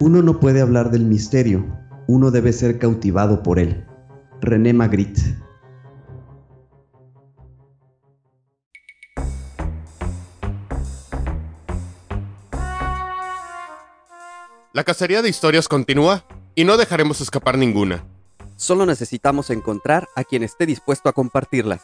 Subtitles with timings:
[0.00, 1.66] Uno no puede hablar del misterio,
[2.06, 3.84] uno debe ser cautivado por él.
[4.40, 5.20] René Magritte.
[14.72, 18.04] La cacería de historias continúa y no dejaremos escapar ninguna.
[18.54, 21.82] Solo necesitamos encontrar a quien esté dispuesto a compartirlas.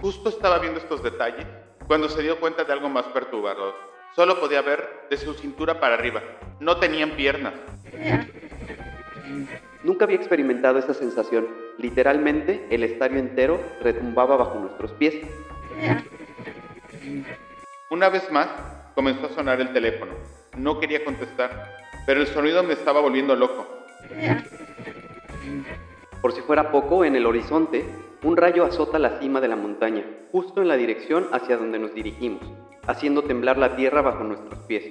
[0.00, 1.46] Justo estaba viendo estos detalles
[1.86, 3.93] cuando se dio cuenta de algo más perturbador.
[4.14, 6.22] Solo podía ver de su cintura para arriba.
[6.60, 7.52] No tenían piernas.
[9.82, 11.48] Nunca había experimentado esa sensación.
[11.78, 15.16] Literalmente, el estadio entero retumbaba bajo nuestros pies.
[17.90, 18.48] Una vez más,
[18.94, 20.12] comenzó a sonar el teléfono.
[20.56, 21.74] No quería contestar,
[22.06, 23.66] pero el sonido me estaba volviendo loco.
[26.22, 27.84] Por si fuera poco, en el horizonte,
[28.24, 31.94] un rayo azota la cima de la montaña, justo en la dirección hacia donde nos
[31.94, 32.42] dirigimos,
[32.86, 34.84] haciendo temblar la tierra bajo nuestros pies.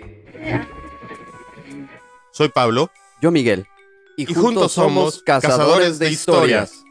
[2.31, 2.91] Soy Pablo.
[3.21, 3.65] Yo Miguel.
[4.17, 6.83] Y, juntos, somos cazadores de historias.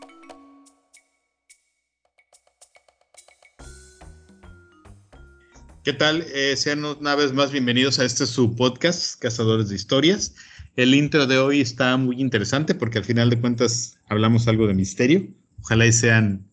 [5.85, 6.25] ¿Qué tal?
[6.33, 10.35] Eh, sean una vez más bienvenidos a este su podcast, Cazadores de Historias.
[10.75, 14.75] El intro de hoy está muy interesante porque al final de cuentas hablamos algo de
[14.75, 15.29] misterio.
[15.63, 16.45] Ojalá y sean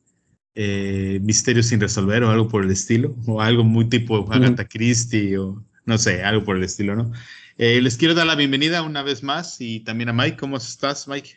[0.55, 5.37] eh, misterios sin resolver o algo por el estilo, o algo muy tipo Agatha Christie
[5.37, 7.11] o no sé, algo por el estilo, ¿no?
[7.57, 10.37] Eh, les quiero dar la bienvenida una vez más y también a Mike.
[10.37, 11.31] ¿Cómo estás, Mike?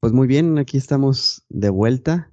[0.00, 2.32] Pues muy bien, aquí estamos de vuelta.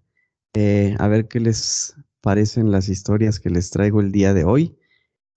[0.53, 4.77] a ver qué les parecen las historias que les traigo el día de hoy.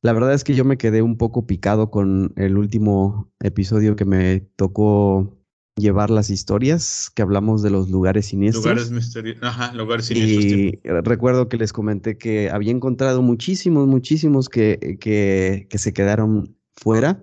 [0.03, 4.05] La verdad es que yo me quedé un poco picado con el último episodio que
[4.05, 5.38] me tocó
[5.79, 8.65] llevar las historias, que hablamos de los lugares siniestros.
[8.65, 10.45] Lugares misteriosos, ajá, lugares siniestros.
[10.45, 16.57] Y recuerdo que les comenté que había encontrado muchísimos, muchísimos que, que, que se quedaron
[16.77, 17.23] fuera.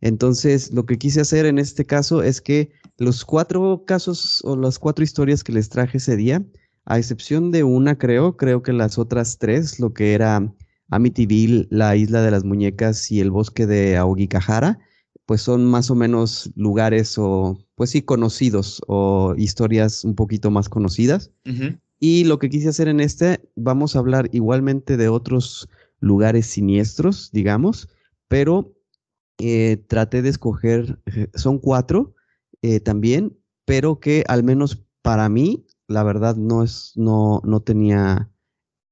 [0.00, 4.78] Entonces, lo que quise hacer en este caso es que los cuatro casos o las
[4.78, 6.44] cuatro historias que les traje ese día,
[6.84, 10.52] a excepción de una, creo, creo que las otras tres, lo que era
[10.90, 14.78] Amityville, la Isla de las Muñecas y el Bosque de Aogikahara,
[15.26, 20.68] pues son más o menos lugares o, pues sí, conocidos o historias un poquito más
[20.68, 21.32] conocidas.
[21.98, 27.30] Y lo que quise hacer en este, vamos a hablar igualmente de otros lugares siniestros,
[27.32, 27.88] digamos,
[28.28, 28.74] pero
[29.38, 32.14] eh, traté de escoger, eh, son cuatro
[32.62, 38.30] eh, también, pero que al menos para mí, la verdad, no es, no, no tenía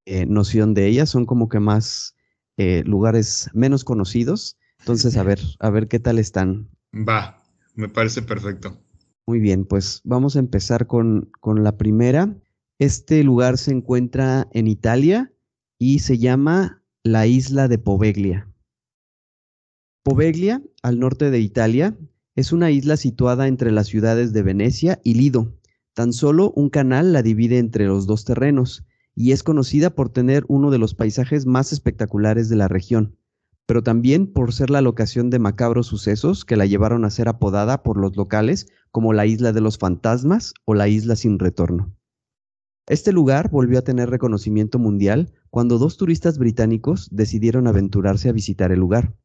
[0.06, 2.17] eh, noción de ellas, son como que más
[2.56, 4.56] lugares menos conocidos.
[4.84, 6.69] Entonces, a ver, a ver qué tal están.
[6.93, 7.43] Va,
[7.75, 8.78] me parece perfecto.
[9.27, 12.37] Muy bien, pues vamos a empezar con, con la primera.
[12.78, 15.33] Este lugar se encuentra en Italia
[15.78, 18.53] y se llama la isla de Poveglia.
[20.03, 21.97] Poveglia, al norte de Italia,
[22.37, 25.56] es una isla situada entre las ciudades de Venecia y Lido.
[25.94, 28.84] Tan solo un canal la divide entre los dos terrenos
[29.15, 33.17] y es conocida por tener uno de los paisajes más espectaculares de la región,
[33.66, 37.82] pero también por ser la locación de macabros sucesos que la llevaron a ser apodada
[37.82, 41.94] por los locales como la Isla de los Fantasmas o la Isla sin Retorno.
[42.86, 48.72] Este lugar volvió a tener reconocimiento mundial cuando dos turistas británicos decidieron aventurarse a visitar
[48.72, 49.16] el lugar.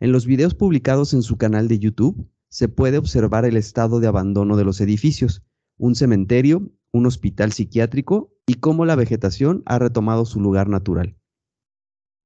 [0.00, 4.06] En los videos publicados en su canal de YouTube se puede observar el estado de
[4.06, 5.42] abandono de los edificios,
[5.78, 11.15] un cementerio, un hospital psiquiátrico y cómo la vegetación ha retomado su lugar natural.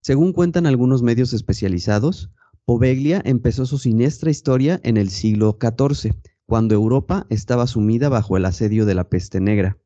[0.03, 2.31] Según cuentan algunos medios especializados,
[2.65, 6.15] Poveglia empezó su siniestra historia en el siglo XIV,
[6.47, 9.77] cuando Europa estaba sumida bajo el asedio de la peste negra.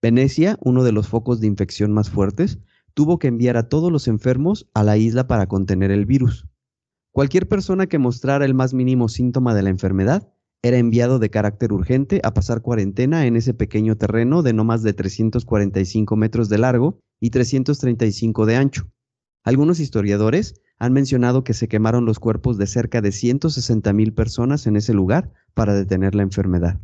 [0.00, 2.60] Venecia, uno de los focos de infección más fuertes,
[2.94, 6.46] tuvo que enviar a todos los enfermos a la isla para contener el virus.
[7.10, 10.32] Cualquier persona que mostrara el más mínimo síntoma de la enfermedad
[10.62, 14.84] era enviado de carácter urgente a pasar cuarentena en ese pequeño terreno de no más
[14.84, 18.90] de 345 metros de largo y 335 de ancho.
[19.42, 24.66] Algunos historiadores han mencionado que se quemaron los cuerpos de cerca de 160 mil personas
[24.66, 26.78] en ese lugar para detener la enfermedad.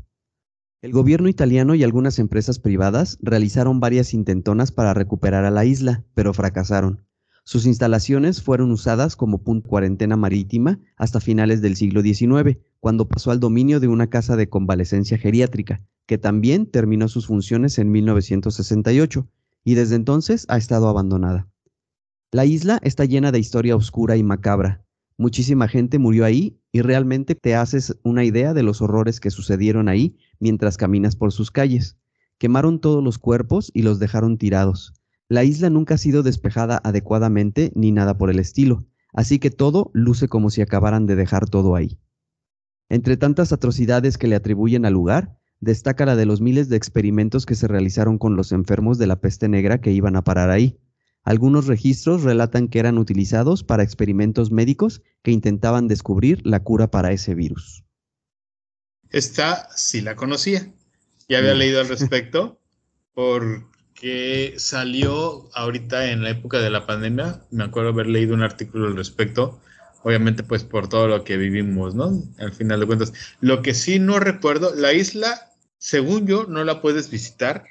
[0.82, 6.04] El gobierno italiano y algunas empresas privadas realizaron varias intentonas para recuperar a la isla,
[6.14, 7.04] pero fracasaron.
[7.44, 13.30] Sus instalaciones fueron usadas como punto cuarentena marítima hasta finales del siglo XIX, cuando pasó
[13.30, 19.28] al dominio de una casa de convalecencia geriátrica, que también terminó sus funciones en 1968,
[19.64, 21.48] y desde entonces ha estado abandonada.
[22.32, 24.84] La isla está llena de historia oscura y macabra.
[25.16, 29.88] Muchísima gente murió ahí y realmente te haces una idea de los horrores que sucedieron
[29.88, 31.96] ahí mientras caminas por sus calles.
[32.38, 34.92] Quemaron todos los cuerpos y los dejaron tirados.
[35.28, 39.90] La isla nunca ha sido despejada adecuadamente ni nada por el estilo, así que todo
[39.94, 41.98] luce como si acabaran de dejar todo ahí.
[42.88, 47.46] Entre tantas atrocidades que le atribuyen al lugar, destaca la de los miles de experimentos
[47.46, 50.78] que se realizaron con los enfermos de la peste negra que iban a parar ahí.
[51.26, 57.10] Algunos registros relatan que eran utilizados para experimentos médicos que intentaban descubrir la cura para
[57.10, 57.84] ese virus.
[59.10, 60.72] Esta sí la conocía.
[61.28, 61.58] Ya había Mm.
[61.58, 62.60] leído al respecto
[63.12, 67.40] porque salió ahorita en la época de la pandemia.
[67.50, 69.60] Me acuerdo haber leído un artículo al respecto.
[70.04, 72.22] Obviamente, pues por todo lo que vivimos, ¿no?
[72.38, 73.12] Al final de cuentas.
[73.40, 77.64] Lo que sí no recuerdo, la isla, según yo, no la puedes visitar.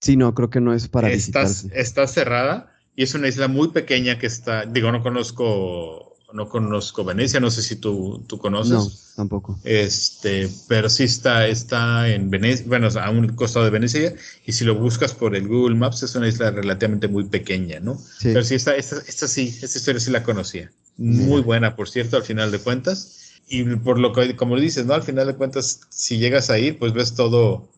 [0.00, 1.70] Sí, no, creo que no es para está, visitarse.
[1.78, 7.04] está cerrada y es una isla muy pequeña que está, digo, no conozco, no conozco
[7.04, 8.72] Venecia, no sé si tú, tú conoces.
[8.72, 9.58] No, tampoco.
[9.64, 14.64] Este, pero sí está, está en Venecia, bueno, a un costado de Venecia, y si
[14.64, 17.96] lo buscas por el Google Maps, es una isla relativamente muy pequeña, ¿no?
[17.98, 18.28] Sí.
[18.32, 20.70] Pero sí, esta, esta, esta sí, esta historia sí la conocía.
[20.98, 23.18] Muy buena, por cierto, al final de cuentas.
[23.48, 24.94] Y por lo que, como dices, ¿no?
[24.94, 27.68] Al final de cuentas, si llegas a ir, pues ves todo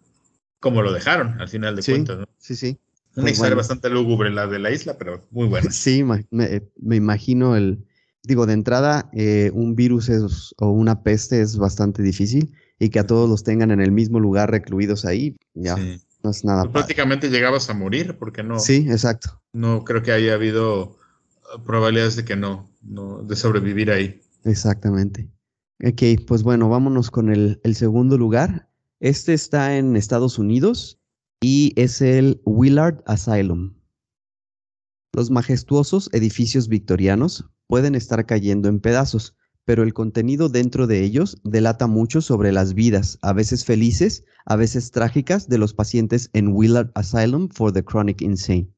[0.61, 1.93] como lo dejaron, al final de Sí.
[1.93, 2.29] cuentas, ¿no?
[2.39, 2.79] Sí, sí.
[3.17, 3.57] Una Pues historia bueno.
[3.59, 5.71] bastante lúgubre la de la isla, pero muy buena.
[5.73, 7.85] Sí, me, me imagino el,
[8.23, 12.99] digo, de entrada, eh, un virus es- o una peste es bastante difícil y que
[12.99, 16.01] a todos los tengan en el mismo lugar recluidos ahí, ya Sí.
[16.23, 20.11] no es nada Pues prácticamente llegabas a morir, porque no, Sí, exacto, no creo que
[20.13, 20.97] haya habido
[21.57, 24.21] uh, probabilidades de que no, no, de sobrevivir ahí.
[24.45, 25.29] exactamente.
[25.85, 28.69] Ok, pues bueno, vámonos con el, el segundo lugar.
[29.01, 30.99] Este está en Estados Unidos
[31.47, 33.75] y es el Willard Asylum.
[35.13, 39.37] Los majestuosos edificios victorianos pueden estar cayendo en pedazos,
[39.67, 44.57] pero el contenido dentro de ellos delata mucho sobre las vidas, a veces felices, a
[44.57, 48.73] veces trágicas, de los pacientes en Willard Asylum for the Chronic Insane.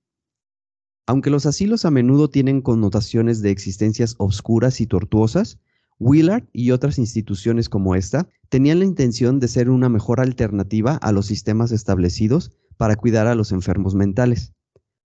[1.07, 5.61] Aunque los asilos a menudo tienen connotaciones de existencias obscuras y tortuosas,
[5.99, 11.13] Willard y otras instituciones como esta tenían la intención de ser una mejor alternativa a
[11.13, 14.53] los sistemas establecidos para cuidar a los enfermos mentales.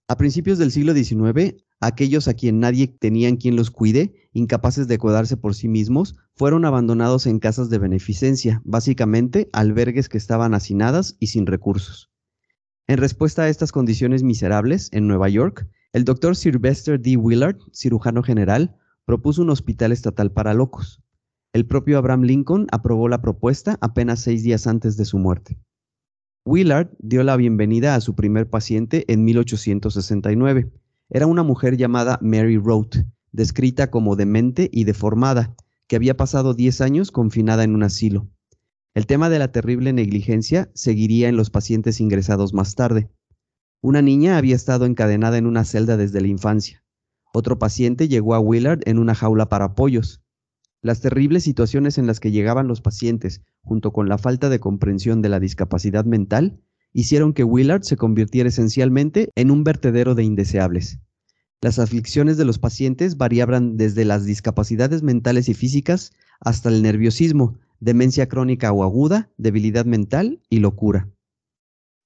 [0.08, 4.98] A principios del siglo XIX, aquellos a quien nadie tenían quien los cuide, incapaces de
[4.98, 11.16] cuidarse por sí mismos, fueron abandonados en casas de beneficencia, básicamente albergues que estaban hacinadas
[11.20, 12.12] y sin recursos.
[12.88, 17.16] En respuesta a estas condiciones miserables, en Nueva York, el doctor Sylvester D.
[17.16, 18.76] Willard, cirujano general,
[19.06, 21.02] propuso un hospital estatal para locos.
[21.54, 25.58] El propio Abraham Lincoln aprobó la propuesta apenas seis días antes de su muerte.
[26.46, 30.72] Willard dio la bienvenida a su primer paciente en 1869.
[31.10, 32.96] Era una mujer llamada Mary Roth,
[33.32, 35.56] descrita como demente y deformada,
[35.88, 38.30] que había pasado 10 años confinada en un asilo.
[38.94, 43.10] El tema de la terrible negligencia seguiría en los pacientes ingresados más tarde.
[43.82, 46.81] Una niña había estado encadenada en una celda desde la infancia.
[47.34, 50.22] Otro paciente llegó a Willard en una jaula para pollos.
[50.82, 55.22] Las terribles situaciones en las que llegaban los pacientes, junto con la falta de comprensión
[55.22, 56.60] de la discapacidad mental,
[56.92, 61.00] hicieron que Willard se convirtiera esencialmente en un vertedero de indeseables.
[61.62, 67.60] Las aflicciones de los pacientes variaban desde las discapacidades mentales y físicas hasta el nerviosismo,
[67.80, 71.10] demencia crónica o aguda, debilidad mental y locura.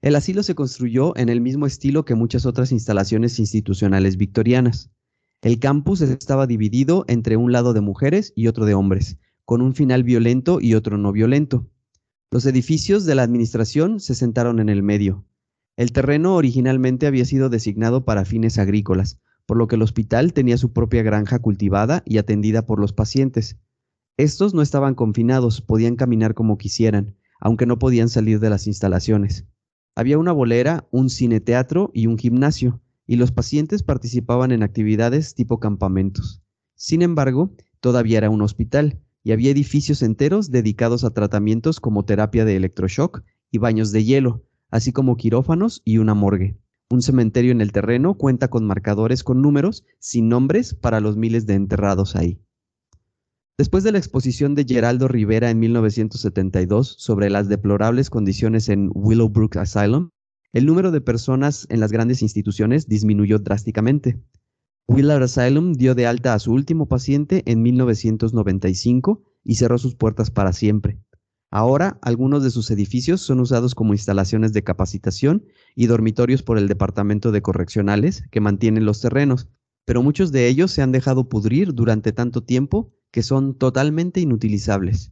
[0.02, 4.92] El asilo se construyó en el mismo estilo que muchas otras instalaciones institucionales victorianas.
[5.46, 9.76] El campus estaba dividido entre un lado de mujeres y otro de hombres, con un
[9.76, 11.70] final violento y otro no violento.
[12.32, 15.24] Los edificios de la administración se sentaron en el medio.
[15.78, 20.58] El terreno originalmente había sido designado para fines agrícolas, por lo que el hospital tenía
[20.58, 23.60] su propia granja cultivada y atendida por los pacientes.
[24.18, 29.46] Estos no estaban confinados, podían caminar como quisieran, aunque no podían salir de las instalaciones.
[29.94, 35.60] Había una bolera, un cine-teatro y un gimnasio, y los pacientes participaban en actividades tipo
[35.60, 36.42] campamentos.
[36.76, 42.46] Sin embargo, todavía era un hospital, y había edificios enteros dedicados a tratamientos como terapia
[42.46, 46.60] de electroshock y baños de hielo, así como quirófanos y una morgue.
[46.92, 51.48] Un cementerio en el terreno cuenta con marcadores con números sin nombres para los miles
[51.48, 52.40] de enterrados ahí.
[53.58, 59.58] Después de la exposición de Geraldo Rivera en 1972 sobre las deplorables condiciones en Willowbrook
[59.58, 60.10] Asylum,
[60.56, 64.24] el número de personas en las grandes instituciones disminuyó drásticamente.
[64.88, 70.32] Willard Asylum dio de alta a su último paciente en 1995 y cerró sus puertas
[70.32, 70.98] para siempre.
[71.52, 75.44] Ahora, algunos de sus edificios son usados como instalaciones de capacitación
[75.76, 79.50] y dormitorios por el Departamento de Correccionales, que mantienen los terrenos,
[79.84, 85.12] pero muchos de ellos se han dejado pudrir durante tanto tiempo que son totalmente inutilizables.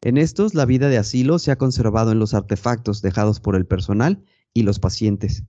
[0.00, 3.66] En estos, la vida de asilo se ha conservado en los artefactos dejados por el
[3.66, 5.44] personal y los pacientes.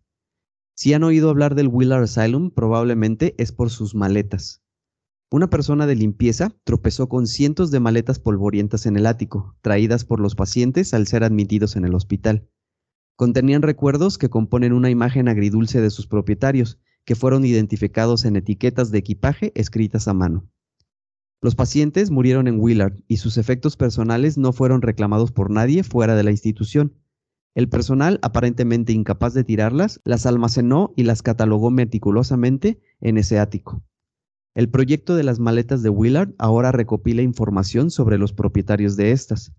[0.75, 4.61] Si han oído hablar del Willard Asylum, probablemente es por sus maletas.
[5.31, 10.19] Una persona de limpieza tropezó con cientos de maletas polvorientas en el ático, traídas por
[10.19, 12.49] los pacientes al ser admitidos en el hospital.
[13.15, 18.91] Contenían recuerdos que componen una imagen agridulce de sus propietarios, que fueron identificados en etiquetas
[18.91, 20.49] de equipaje escritas a mano.
[21.41, 26.15] Los pacientes murieron en Willard y sus efectos personales no fueron reclamados por nadie fuera
[26.15, 26.93] de la institución.
[27.55, 33.81] El personal, aparentemente incapaz de tirarlas, las almacenó y las catalogó meticulosamente en ese ático.
[34.55, 39.53] El proyecto de las maletas de Willard ahora recopila información sobre los propietarios de estas.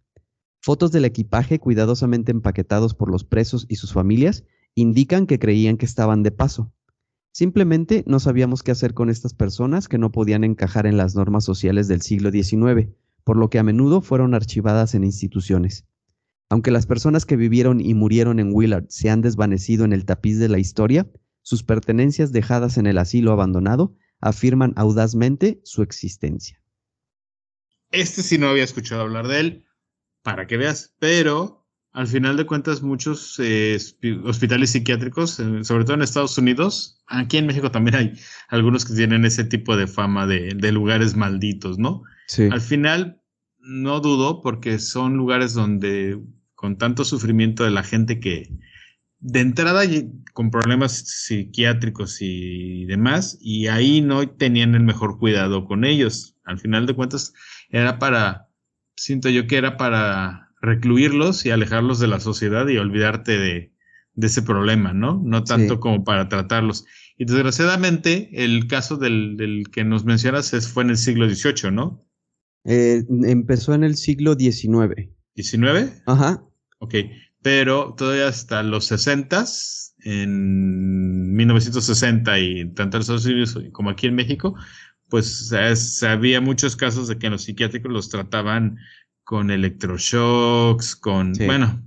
[0.60, 5.86] Fotos del equipaje cuidadosamente empaquetados por los presos y sus familias indican que creían que
[5.86, 6.74] estaban de paso.
[7.32, 11.44] Simplemente no sabíamos qué hacer con estas personas que no podían encajar en las normas
[11.44, 12.90] sociales del siglo XIX,
[13.24, 15.86] por lo que a menudo fueron archivadas en instituciones.
[16.48, 20.38] Aunque las personas que vivieron y murieron en Willard se han desvanecido en el tapiz
[20.38, 21.08] de la historia,
[21.42, 26.62] sus pertenencias dejadas en el asilo abandonado afirman audazmente su existencia.
[27.90, 29.64] Este sí no había escuchado hablar de él,
[30.22, 33.78] para que veas, pero al final de cuentas muchos eh,
[34.24, 38.12] hospitales psiquiátricos, eh, sobre todo en Estados Unidos, aquí en México también hay
[38.48, 42.02] algunos que tienen ese tipo de fama de, lugares malditos, ¿no?
[42.26, 42.48] Sí.
[42.50, 43.22] Al final,
[43.60, 46.20] no dudo porque son lugares donde
[46.56, 48.50] con tanto sufrimiento de la gente que
[49.18, 49.82] de entrada
[50.34, 56.36] con problemas psiquiátricos y demás, y ahí no tenían el mejor cuidado con ellos.
[56.44, 57.32] Al final de cuentas,
[57.70, 58.48] era para,
[58.96, 63.72] siento yo que era para recluirlos y alejarlos de la sociedad y olvidarte de,
[64.20, 65.20] ese problema, ¿no?
[65.24, 66.86] No tanto como para tratarlos.
[67.18, 72.06] Y desgraciadamente, el caso del, que nos mencionas es, fue en el siglo XVIII, ¿no?
[72.64, 75.15] Eh, empezó en el siglo XIX.
[75.36, 76.02] ¿XIX?
[76.06, 76.42] Ajá.
[76.78, 76.94] Ok,
[77.42, 79.44] pero todavía hasta los 60
[80.04, 84.56] en 1960 y tanto en Estados Unidos como aquí en México,
[85.08, 85.52] pues
[86.02, 88.78] había muchos casos de que en los psiquiátricos los trataban
[89.24, 91.82] con electroshocks, con, bueno,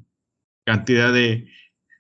[0.66, 1.48] cantidad de,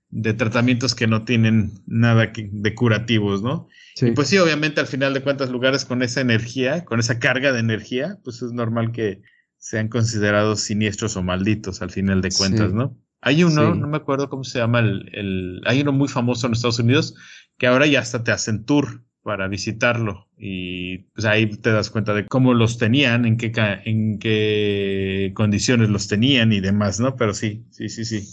[0.10, 3.68] de, tratamientos que no tienen nada de curativos, ¿no?
[4.01, 7.51] Y pues sí, obviamente al final de cuentas lugares con esa energía, con esa carga
[7.51, 9.22] de energía, pues es normal que
[9.60, 12.98] sean considerados siniestros o malditos al final de cuentas, ¿no?
[13.22, 16.54] Hay uno, no me acuerdo cómo se llama, el, el, hay uno muy famoso en
[16.54, 17.16] Estados Unidos
[17.58, 22.13] que ahora ya hasta te hacen tour para visitarlo y pues ahí te das cuenta
[22.13, 23.51] de cómo los tenían, en qué,
[23.84, 27.18] en qué condiciones los tenían y demás, ¿no?
[27.18, 28.24] Pero sí, sí, sí, sí.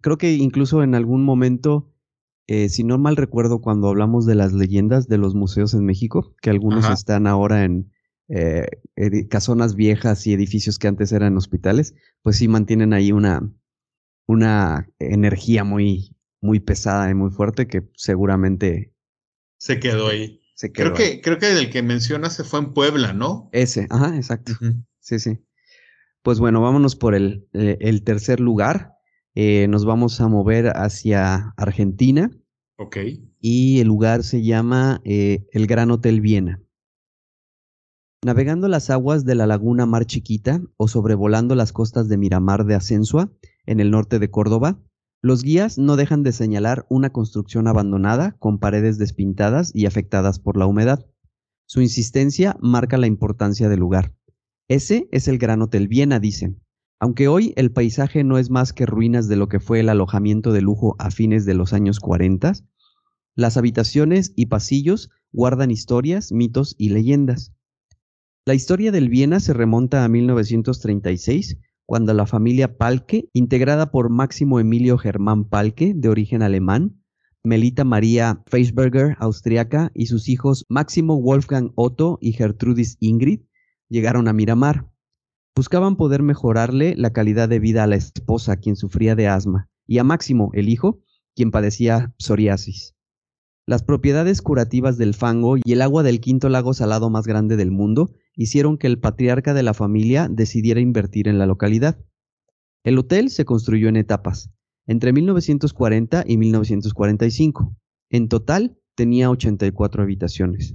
[0.00, 1.92] Creo que incluso en algún momento,
[2.46, 6.36] eh, si no mal recuerdo, cuando hablamos de las leyendas de los museos en México,
[6.40, 7.90] que algunos están ahora en
[8.30, 8.66] eh,
[9.28, 13.52] casonas viejas y edificios que antes eran hospitales, pues sí mantienen ahí una,
[14.26, 18.92] una energía muy, muy pesada y muy fuerte que seguramente
[19.58, 20.40] se quedó ahí.
[20.72, 23.50] creo, Que, creo que el que menciona se fue en Puebla, ¿no?
[23.52, 24.52] Ese, ajá, exacto.
[25.00, 25.38] Sí, sí.
[26.22, 28.94] Pues bueno, vámonos por el, eh, el tercer lugar.
[29.34, 32.30] Eh, nos vamos a mover hacia Argentina.
[32.76, 32.96] Ok.
[33.40, 36.60] Y el lugar se llama eh, el Gran Hotel Viena.
[38.22, 42.74] Navegando las aguas de la laguna Mar Chiquita o sobrevolando las costas de Miramar de
[42.74, 43.32] Asensua,
[43.64, 44.78] en el norte de Córdoba,
[45.22, 50.58] los guías no dejan de señalar una construcción abandonada con paredes despintadas y afectadas por
[50.58, 51.06] la humedad.
[51.64, 54.14] Su insistencia marca la importancia del lugar.
[54.68, 56.62] Ese es el Gran Hotel Viena, dicen.
[56.98, 60.52] Aunque hoy el paisaje no es más que ruinas de lo que fue el alojamiento
[60.52, 62.52] de lujo a fines de los años 40,
[63.34, 67.54] las habitaciones y pasillos guardan historias, mitos y leyendas.
[68.46, 74.58] La historia del Viena se remonta a 1936 cuando la familia Palke, integrada por Máximo
[74.58, 77.02] Emilio Germán Palke, de origen alemán,
[77.44, 83.40] Melita María Feisberger, austriaca, y sus hijos Máximo Wolfgang Otto y Gertrudis Ingrid,
[83.90, 84.90] llegaron a Miramar.
[85.54, 89.98] Buscaban poder mejorarle la calidad de vida a la esposa, quien sufría de asma, y
[89.98, 91.02] a Máximo, el hijo,
[91.36, 92.94] quien padecía psoriasis.
[93.66, 97.70] Las propiedades curativas del fango y el agua del quinto lago salado más grande del
[97.70, 101.98] mundo hicieron que el patriarca de la familia decidiera invertir en la localidad.
[102.82, 104.50] El hotel se construyó en etapas,
[104.86, 107.76] entre 1940 y 1945.
[108.08, 110.74] En total tenía 84 habitaciones.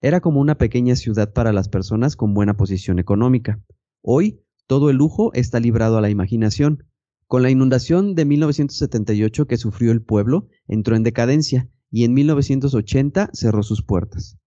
[0.00, 3.60] Era como una pequeña ciudad para las personas con buena posición económica.
[4.00, 6.84] Hoy, todo el lujo está librado a la imaginación.
[7.26, 13.30] Con la inundación de 1978 que sufrió el pueblo, entró en decadencia y en 1980
[13.32, 14.38] cerró sus puertas.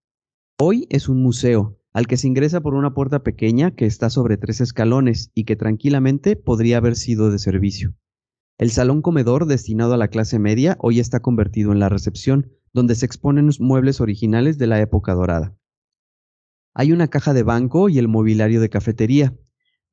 [0.57, 4.35] Hoy es un museo, al que se ingresa por una puerta pequeña que está sobre
[4.35, 7.95] tres escalones y que tranquilamente podría haber sido de servicio.
[8.57, 12.95] El salón comedor destinado a la clase media hoy está convertido en la recepción, donde
[12.95, 15.55] se exponen los muebles originales de la época dorada.
[16.73, 19.33] Hay una caja de banco y el mobiliario de cafetería.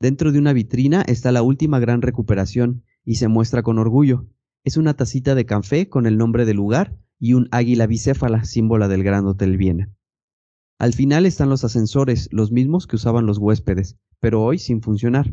[0.01, 4.27] Dentro de una vitrina está la última gran recuperación y se muestra con orgullo.
[4.65, 8.89] Es una tacita de café con el nombre del lugar y un águila bicéfala, símbolo
[8.89, 9.93] del Gran Hotel Viena.
[10.83, 15.33] Al final están los ascensores, los mismos que usaban los huéspedes, pero hoy sin funcionar.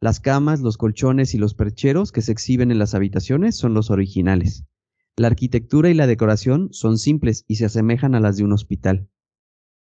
[0.00, 3.90] Las camas, los colchones y los percheros que se exhiben en las habitaciones son los
[3.90, 4.64] originales.
[5.16, 9.08] La arquitectura y la decoración son simples y se asemejan a las de un hospital.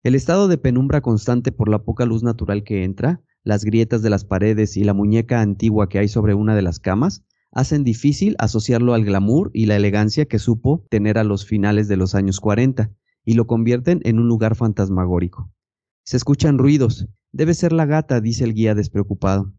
[0.05, 4.11] El estado de penumbra constante por la poca luz natural que entra, las grietas de
[4.11, 8.37] las paredes y la muñeca antigua que hay sobre una de las camas, hacen difícil
[8.39, 12.39] asociarlo al glamour y la elegancia que supo tener a los finales de los años
[12.39, 12.93] 40,
[13.25, 15.51] y lo convierten en un lugar fantasmagórico.
[16.05, 17.07] Se escuchan ruidos.
[17.33, 19.53] Debe ser la gata, dice el guía despreocupado.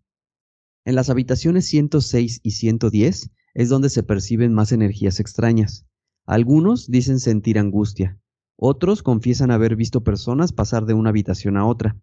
[0.86, 5.86] En las habitaciones 106 y 110 es donde se perciben más energías extrañas.
[6.26, 8.20] Algunos dicen sentir angustia,
[8.58, 11.98] otros confiesan haber visto personas pasar de una habitación a otra.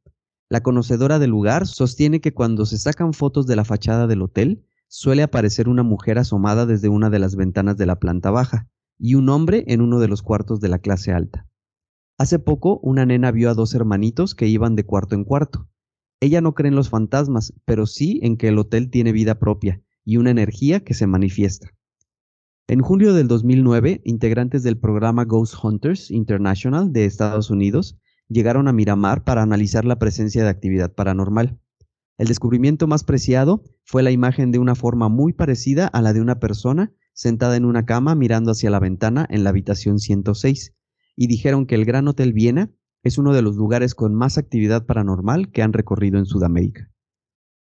[0.50, 4.66] La conocedora del lugar sostiene que cuando se sacan fotos de la fachada del hotel,
[4.87, 9.14] suele aparecer una mujer asomada desde una de las ventanas de la planta baja y
[9.14, 11.49] un hombre en uno de los cuartos de la clase alta.
[12.22, 15.68] Hace poco una nena vio a dos hermanitos que iban de cuarto en cuarto.
[16.20, 19.82] Ella no cree en los fantasmas, pero sí en que el hotel tiene vida propia
[20.04, 21.70] y una energía que se manifiesta.
[22.68, 27.98] En julio del 2009, integrantes del programa Ghost Hunters International de Estados Unidos
[28.28, 31.58] llegaron a Miramar para analizar la presencia de actividad paranormal.
[32.18, 36.20] El descubrimiento más preciado fue la imagen de una forma muy parecida a la de
[36.20, 40.72] una persona sentada en una cama mirando hacia la ventana en la habitación 106,
[41.16, 42.71] y dijeron que el Gran Hotel Viena
[43.02, 46.90] es uno de los lugares con más actividad paranormal que han recorrido en Sudamérica.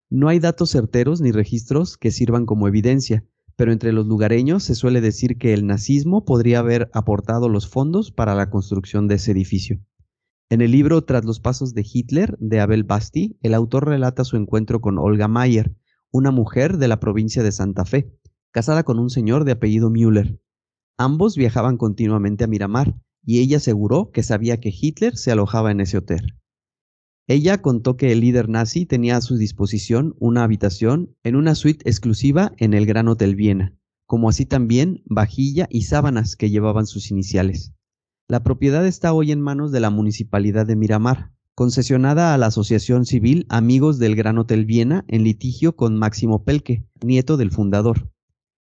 [0.10, 3.26] No hay datos certeros ni registros que sirvan como evidencia,
[3.56, 8.12] pero entre los lugareños se suele decir que el nazismo podría haber aportado los fondos
[8.12, 9.80] para la construcción de ese edificio.
[10.50, 14.38] En el libro Tras los pasos de Hitler, de Abel Basti, el autor relata su
[14.38, 15.76] encuentro con Olga Mayer,
[16.12, 18.14] una mujer de la provincia de Santa Fe,
[18.52, 20.40] casada con un señor de apellido Müller.
[20.98, 22.96] Ambos viajaban continuamente a Miramar,
[23.28, 26.38] y ella aseguró que sabía que Hitler se alojaba en ese hotel.
[27.28, 31.88] Ella contó que el líder nazi tenía a su disposición una habitación en una suite
[31.90, 37.12] exclusiva en el Gran Hotel Viena, como así también vajilla y sábanas que llevaban sus
[37.12, 37.74] iniciales.
[38.30, 43.06] La propiedad está hoy en manos de la Municipalidad de Miramar, concesionada a la Asociación
[43.06, 48.10] Civil Amigos del Gran Hotel Viena en litigio con Máximo Pelke, nieto del fundador.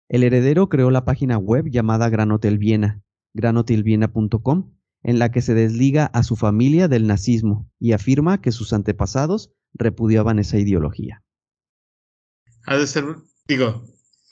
[0.09, 3.03] El heredero creó la página web llamada Gran Hotel Viena,
[3.35, 8.73] granhotelviena.com, en la que se desliga a su familia del nazismo y afirma que sus
[8.73, 11.23] antepasados repudiaban esa ideología.
[12.67, 13.05] Ha de ser,
[13.49, 13.85] digo,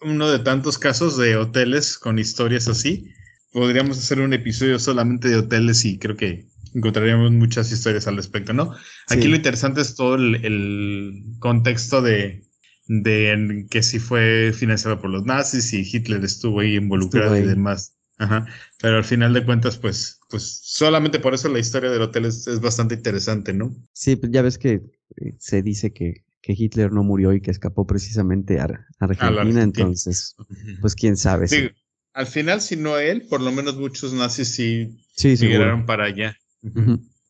[0.02, 3.12] uno de tantos casos de hoteles con historias así.
[3.52, 8.52] Podríamos hacer un episodio solamente de hoteles y creo que encontraríamos muchas historias al respecto,
[8.52, 8.74] ¿no?
[9.08, 12.44] Aquí lo interesante es todo el, contexto de,
[12.86, 17.96] de que si fue financiado por los nazis y Hitler estuvo ahí involucrado y demás.
[18.20, 18.46] Ajá.
[18.82, 22.60] Pero al final de cuentas, pues, pues solamente por eso la historia del hotel es,
[22.60, 23.74] bastante interesante, ¿no?
[23.94, 24.82] Sí, pues ya ves que
[25.16, 30.36] eh, se dice que, que, Hitler no murió y que escapó precisamente a, Argentina, entonces,
[30.82, 31.48] pues quién sabe.
[31.48, 31.70] Sí,
[32.12, 36.36] al final, si no él, por lo menos muchos nazis sí, sí migraron para allá.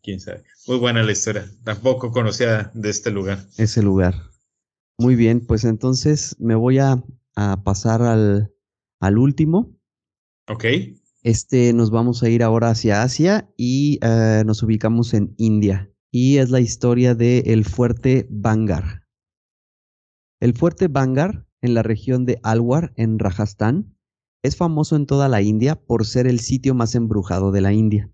[0.02, 0.42] Quién sabe.
[0.66, 1.48] Muy buena la historia.
[1.62, 3.46] Tampoco conocía de este lugar.
[3.58, 4.14] Ese lugar.
[4.98, 7.00] Muy bien, pues entonces me voy a,
[7.36, 8.52] a pasar al,
[8.98, 9.79] al último
[10.50, 10.64] Ok.
[11.22, 15.92] Este, nos vamos a ir ahora hacia Asia y eh, nos ubicamos en India.
[16.10, 19.06] Y es la historia del el fuerte Bangar.
[20.40, 23.96] El fuerte Bangar, en la región de Alwar, en Rajasthan,
[24.42, 28.10] es famoso en toda la India por ser el sitio más embrujado de la India.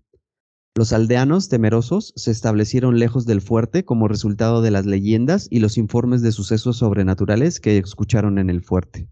[0.75, 5.79] Los aldeanos temerosos se establecieron lejos del fuerte como resultado de las leyendas y los
[5.79, 9.09] informes de sucesos sobrenaturales que escucharon en el fuerte.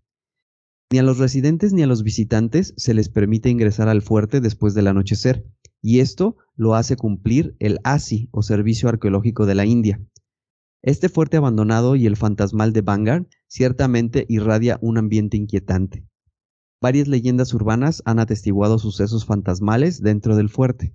[0.92, 4.74] Ni a los residentes ni a los visitantes se les permite ingresar al fuerte después
[4.74, 5.46] del anochecer,
[5.82, 10.00] y esto lo hace cumplir el ASI o Servicio Arqueológico de la India.
[10.84, 16.06] Este fuerte abandonado y el fantasmal de Bangar ciertamente irradia un ambiente inquietante.
[16.80, 20.94] Varias leyendas urbanas han atestiguado sucesos fantasmales dentro del fuerte.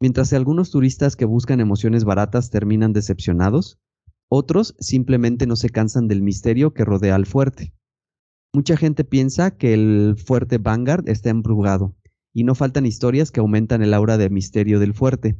[0.00, 3.78] Mientras algunos turistas que buscan emociones baratas terminan decepcionados,
[4.30, 7.74] otros simplemente no se cansan del misterio que rodea al fuerte.
[8.54, 11.96] Mucha gente piensa que el fuerte Vanguard está embrujado,
[12.32, 15.36] y no faltan historias que aumentan el aura de misterio del fuerte.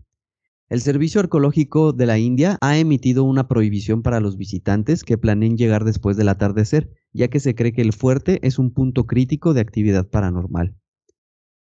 [0.68, 5.56] El Servicio Arqueológico de la India ha emitido una prohibición para los visitantes que planeen
[5.56, 9.54] llegar después del atardecer, ya que se cree que el fuerte es un punto crítico
[9.54, 10.74] de actividad paranormal.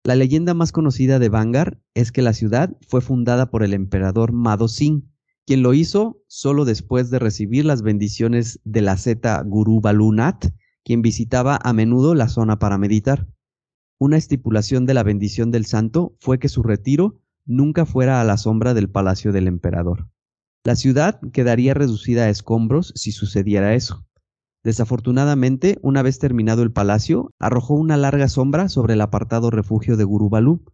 [0.05, 4.31] La leyenda más conocida de Vanguard es que la ciudad fue fundada por el emperador
[4.31, 5.03] Mado Singh
[5.45, 10.47] quien lo hizo solo después de recibir las bendiciones de la zeta Guru Balunat,
[10.85, 13.29] quien visitaba a menudo la zona para meditar.
[13.99, 18.37] Una estipulación de la bendición del santo fue que su retiro nunca fuera a la
[18.37, 20.09] sombra del palacio del emperador.
[20.65, 24.07] La ciudad quedaría reducida a escombros si sucediera eso.
[24.65, 30.05] Desafortunadamente, una vez terminado el palacio, arrojó una larga sombra sobre el apartado refugio de
[30.05, 30.65] Gurubalú.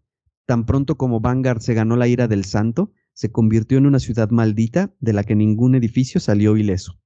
[0.47, 4.31] Tan pronto como Vanguard se ganó la ira del santo, se convirtió en una ciudad
[4.31, 7.01] maldita de la que ningún edificio salió ileso.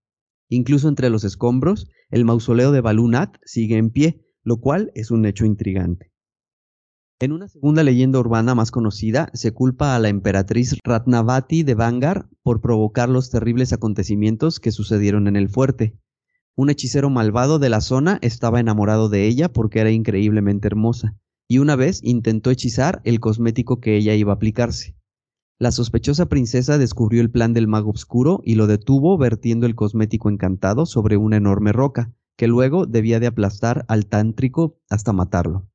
[0.53, 5.25] Incluso entre los escombros, el mausoleo de Balunat sigue en pie, lo cual es un
[5.25, 6.13] hecho intrigante.
[7.21, 12.29] En una segunda leyenda urbana más conocida, se culpa a la emperatriz Ratnavati de Vangar
[12.43, 15.99] por provocar los terribles acontecimientos que sucedieron en el fuerte.
[16.55, 21.17] Un hechicero malvado de la zona estaba enamorado de ella porque era increíblemente hermosa,
[21.49, 24.99] y una vez intentó hechizar el cosmético que ella iba a aplicarse.
[25.63, 30.29] La sospechosa princesa descubrió el plan del mago oscuro y lo detuvo vertiendo el cosmético
[30.29, 35.71] encantado sobre una enorme roca, que luego debía de aplastar al tántrico hasta matarlo.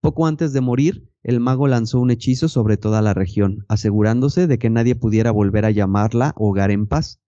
[0.00, 4.60] Poco antes de morir, el mago lanzó un hechizo sobre toda la región, asegurándose de
[4.60, 7.20] que nadie pudiera volver a llamarla hogar en paz.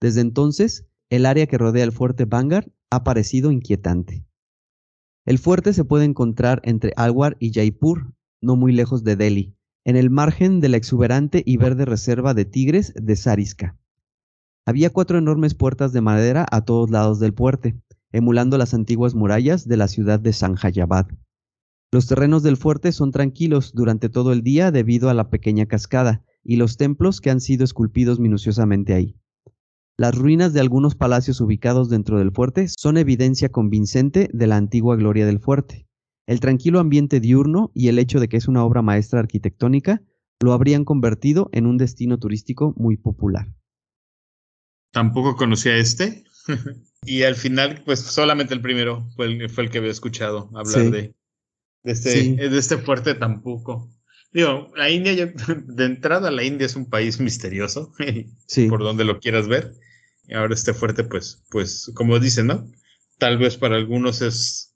[0.00, 4.24] Desde entonces, el área que rodea el fuerte Vanguard ha parecido inquietante.
[5.26, 9.96] El fuerte se puede encontrar entre Alwar y Jaipur, no muy lejos de Delhi, en
[9.96, 13.76] el margen de la exuberante y verde reserva de tigres de Sariska.
[14.64, 17.80] Había cuatro enormes puertas de madera a todos lados del fuerte,
[18.12, 21.08] emulando las antiguas murallas de la ciudad de Sanjayabad.
[21.90, 26.24] Los terrenos del fuerte son tranquilos durante todo el día debido a la pequeña cascada
[26.44, 29.16] y los templos que han sido esculpidos minuciosamente ahí.
[29.98, 34.96] Las ruinas de algunos palacios ubicados dentro del fuerte son evidencia convincente de la antigua
[34.96, 35.86] gloria del fuerte.
[36.26, 40.02] El tranquilo ambiente diurno y el hecho de que es una obra maestra arquitectónica
[40.40, 43.48] lo habrían convertido en un destino turístico muy popular.
[44.92, 46.24] Tampoco conocía este.
[47.04, 51.14] y al final, pues solamente el primero fue el, que había escuchado hablar de,
[51.82, 53.88] de este, de este fuerte tampoco.
[54.32, 55.14] Digo, la India,
[55.66, 57.92] de entrada, la India es un país misterioso,
[58.68, 59.74] por donde lo quieras ver.
[60.26, 62.70] Y ahora este fuerte, pues, pues, como dicen, ¿no?
[63.18, 64.71] Tal vez para algunos es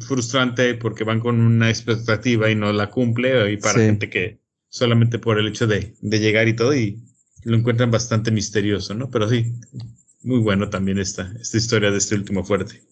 [0.00, 5.18] frustrante porque van con una expectativa y no la cumple, y para gente que solamente
[5.18, 7.02] por el hecho de, de, llegar y todo, y
[7.44, 9.10] lo encuentran bastante misterioso, ¿no?
[9.10, 9.54] Pero sí,
[10.22, 12.82] muy bueno también esta, esta historia de este último fuerte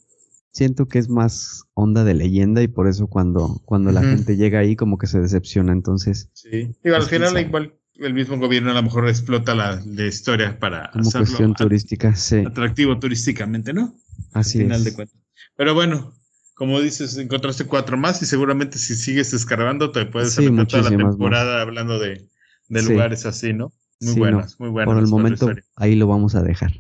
[0.59, 4.59] siento que es más onda de leyenda y por eso cuando, cuando la gente llega
[4.59, 6.31] ahí como que se decepciona, entonces...
[6.33, 10.90] Sí, y al final igual el mismo gobierno a lo mejor explota la, historia para
[10.92, 12.44] como cuestión turística, sí.
[12.46, 13.94] Atractivo turísticamente, ¿no?
[14.33, 14.85] Así final es.
[14.85, 15.18] de cuentas.
[15.57, 16.12] Pero bueno,
[16.59, 20.97] como dices, encontraste cuatro más y seguramente si sigues escarbando te puedes sí, toda la
[20.97, 22.27] temporada hablando de,
[22.66, 23.73] de lugares así, ¿no?
[24.01, 24.92] Muy buenas, muy buenas.
[24.92, 26.73] Por el momento ahí lo vamos a dejar.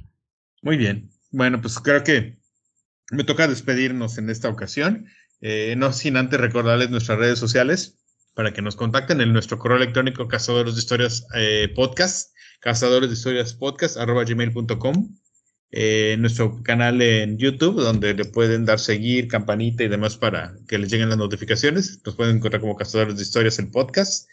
[0.62, 1.12] Muy bien.
[1.30, 2.40] Bueno, pues creo que
[3.12, 5.06] me toca despedirnos en esta ocasión,
[5.40, 8.00] eh, no sin antes recordarles nuestras redes sociales
[8.34, 13.14] para que nos contacten en nuestro correo electrónico cazadores de historias eh, podcast, cazadores de
[13.14, 15.14] historias podcast arroba gmail.com,
[15.70, 20.78] eh, nuestro canal en YouTube donde le pueden dar seguir, campanita y demás para que
[20.78, 22.00] les lleguen las notificaciones.
[22.04, 24.28] Nos pueden encontrar como cazadores de historias el podcast.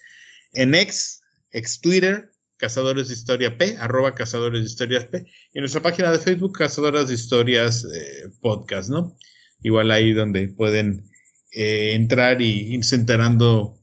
[0.53, 1.21] En X,
[1.51, 6.19] ex Twitter, Cazadores de Historia P, arroba Cazadores de Historias P, y nuestra página de
[6.19, 9.15] Facebook, Cazadoras de Historias eh, Podcast, ¿no?
[9.61, 11.09] Igual ahí donde pueden
[11.51, 13.77] eh, entrar y irse enterando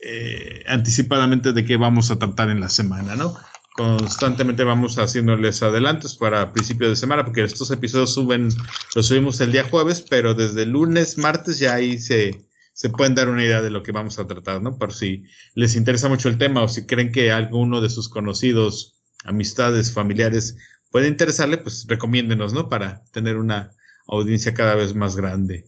[0.00, 3.34] eh, anticipadamente de qué vamos a tratar en la semana, ¿no?
[3.78, 8.48] Constantemente vamos haciéndoles adelantos para principio de semana, porque estos episodios suben,
[8.96, 13.28] los subimos el día jueves, pero desde lunes, martes ya ahí se, se pueden dar
[13.28, 14.76] una idea de lo que vamos a tratar, ¿no?
[14.76, 15.22] Por si
[15.54, 20.56] les interesa mucho el tema o si creen que alguno de sus conocidos, amistades, familiares
[20.90, 22.68] puede interesarle, pues recomiéndenos, ¿no?
[22.68, 23.70] Para tener una
[24.08, 25.66] audiencia cada vez más grande.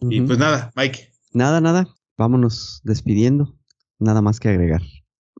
[0.00, 1.12] Y pues nada, Mike.
[1.32, 1.86] Nada, nada.
[2.18, 3.56] Vámonos despidiendo.
[4.00, 4.82] Nada más que agregar.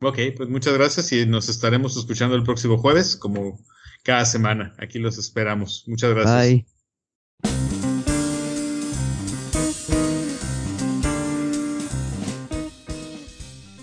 [0.02, 3.60] Ok, pues muchas gracias y nos estaremos escuchando el próximo jueves, como
[4.02, 4.74] cada semana.
[4.78, 5.84] Aquí los esperamos.
[5.86, 6.36] Muchas gracias.
[6.36, 6.66] Bye.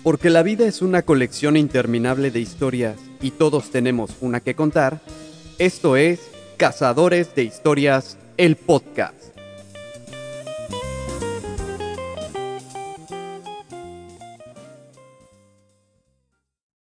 [0.02, 5.00] Porque la vida es una colección interminable de historias y todos tenemos una que contar,
[5.58, 6.20] esto es
[6.56, 9.29] Cazadores de Historias, el podcast.